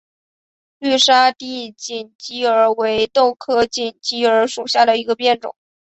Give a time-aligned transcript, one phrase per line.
[0.79, 5.55] 绿沙地锦鸡儿为豆科锦鸡儿属下的一个变种。